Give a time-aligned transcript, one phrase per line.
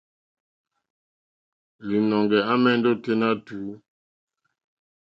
[1.87, 3.71] Līnɔ̄ŋgɛ̄ à mɛ̀ndɛ́ ôténá tùú.